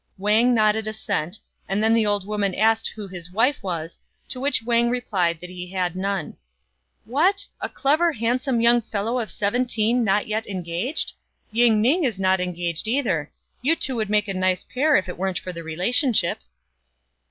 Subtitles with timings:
[0.15, 1.39] 5 Wang nodded assent,
[1.69, 5.49] and then the old woman asked who his wife was, to which Wang replied that
[5.51, 6.37] he had none."
[7.05, 7.45] What!
[7.59, 11.09] a clever, handsome young fellow of seventeen not yet en gaged?
[11.49, 15.07] 6 Ying ning is not engaged either: you two would make a nice pair if
[15.07, 16.39] it wasn't for the relationship."